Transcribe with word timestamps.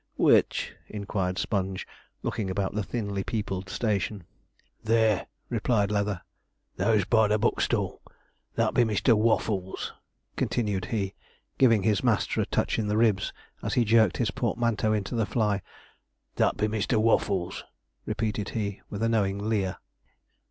'Which?' 0.15 0.73
inquired 0.87 1.37
Sponge, 1.37 1.87
looking 2.23 2.49
about 2.49 2.73
the 2.73 2.81
thinly 2.81 3.23
peopled 3.23 3.69
station. 3.69 4.23
'There,' 4.83 5.27
replied 5.47 5.91
Leather, 5.91 6.23
'those 6.75 7.05
by 7.05 7.27
the 7.27 7.37
book 7.37 7.61
stall. 7.61 8.01
That 8.55 8.73
be 8.73 8.81
Mr. 8.83 9.13
Waffles,' 9.15 9.93
continued 10.35 10.85
he, 10.85 11.13
giving 11.59 11.83
his 11.83 12.03
master 12.03 12.41
a 12.41 12.47
touch 12.47 12.79
in 12.79 12.87
the 12.87 12.97
ribs 12.97 13.31
as 13.61 13.75
he 13.75 13.85
jerked 13.85 14.17
his 14.17 14.31
portmanteau 14.31 14.91
into 14.91 15.21
a 15.21 15.25
fly, 15.27 15.61
'that 16.33 16.57
be 16.57 16.65
Mr. 16.65 16.97
Waffles,' 16.97 17.63
repeated 18.07 18.49
he, 18.57 18.81
with 18.89 19.03
a 19.03 19.07
knowing 19.07 19.37
leer. 19.37 19.77